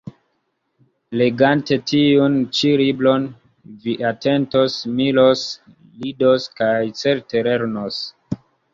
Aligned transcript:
Legante 1.21 1.77
tiun 1.91 2.39
ĉi 2.61 2.71
libron, 2.83 3.29
vi 3.85 3.95
atentos, 4.15 4.81
miros, 4.97 5.47
ridos 6.03 6.53
kaj, 6.61 6.75
certe, 7.05 7.49
lernos. 7.53 8.07